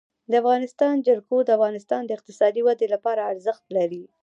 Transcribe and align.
د 0.31 0.33
افغانستان 0.41 0.95
جلکو 1.07 1.35
د 1.43 1.49
افغانستان 1.57 2.01
د 2.05 2.11
اقتصادي 2.17 2.61
ودې 2.63 2.87
لپاره 2.93 3.27
ارزښت 3.31 3.63
لري. 3.77 4.03